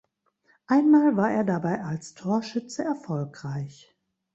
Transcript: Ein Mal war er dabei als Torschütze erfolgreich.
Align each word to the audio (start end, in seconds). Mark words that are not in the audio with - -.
Ein 0.65 0.89
Mal 0.89 1.15
war 1.15 1.29
er 1.31 1.43
dabei 1.43 1.83
als 1.83 2.15
Torschütze 2.15 2.83
erfolgreich. 2.83 3.95